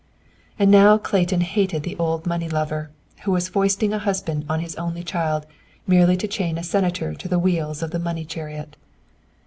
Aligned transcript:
And 0.57 0.71
now 0.71 0.97
Clayton 0.97 1.41
hated 1.41 1.83
the 1.83 1.95
old 1.97 2.25
money 2.25 2.49
lover 2.49 2.89
who 3.21 3.29
was 3.31 3.49
foisting 3.49 3.93
a 3.93 3.99
husband 3.99 4.45
on 4.49 4.59
his 4.59 4.75
only 4.75 5.03
child 5.03 5.45
merely 5.85 6.17
to 6.17 6.27
chain 6.27 6.57
a 6.57 6.63
Senator 6.63 7.13
to 7.13 7.27
the 7.27 7.37
wheels 7.37 7.83
of 7.83 7.91
the 7.91 7.99
money 7.99 8.25
chariot. 8.25 8.77